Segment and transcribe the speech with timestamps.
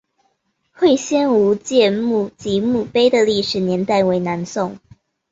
[0.73, 4.79] 徽县吴玠墓及墓碑的历史年代为南宋。